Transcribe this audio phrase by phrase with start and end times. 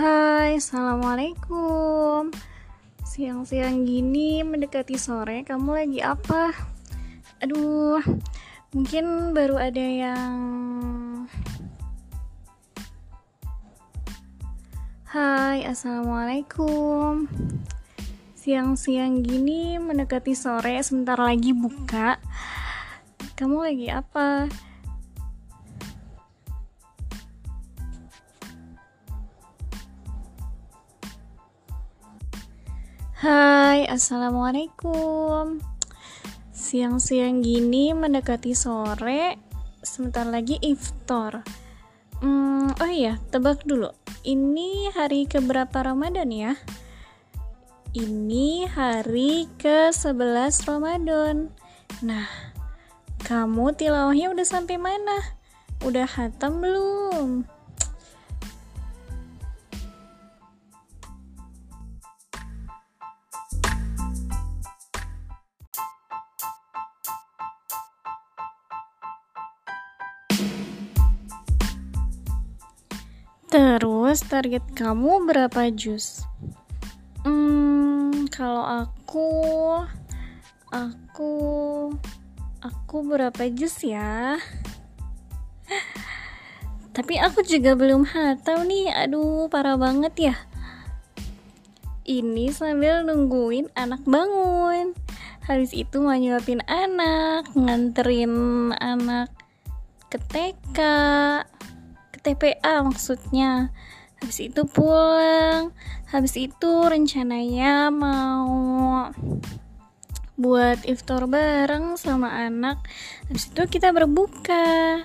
[0.00, 2.32] Hai, assalamualaikum.
[3.04, 6.56] Siang-siang gini mendekati sore, kamu lagi apa?
[7.44, 8.00] Aduh,
[8.72, 10.36] mungkin baru ada yang.
[15.04, 17.28] Hai, assalamualaikum.
[18.40, 22.16] Siang-siang gini mendekati sore, sebentar lagi buka.
[23.36, 24.48] Kamu lagi apa?
[33.20, 35.60] Hai, assalamualaikum.
[36.56, 39.36] Siang-siang gini mendekati sore,
[39.84, 41.44] sebentar lagi iftar.
[42.24, 43.92] Hmm, oh iya, tebak dulu.
[44.24, 46.56] Ini hari keberapa Ramadan ya?
[47.92, 51.52] Ini hari ke-11 Ramadan.
[52.00, 52.24] Nah,
[53.28, 55.20] kamu tilawahnya udah sampai mana?
[55.84, 57.44] Udah hatam belum?
[73.50, 76.22] Terus target kamu berapa jus?
[77.26, 79.26] Hmm, kalau aku
[80.70, 81.34] aku
[82.62, 84.38] aku berapa jus ya?
[86.94, 88.06] Tapi aku juga belum
[88.46, 88.94] tahu nih.
[88.94, 90.34] Aduh, parah banget ya.
[92.06, 94.94] Ini sambil nungguin anak bangun.
[95.42, 98.30] Habis itu mau nyuapin anak, nganterin
[98.78, 99.34] anak
[100.06, 100.78] ke TK
[102.20, 103.72] TPA maksudnya.
[104.20, 105.72] Habis itu pulang.
[106.12, 109.08] Habis itu rencananya mau
[110.40, 112.80] buat iftar bareng sama anak.
[113.28, 115.04] Habis itu kita berbuka.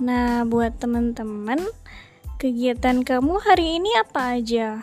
[0.00, 1.60] Nah buat teman-teman
[2.42, 4.82] kegiatan kamu hari ini apa aja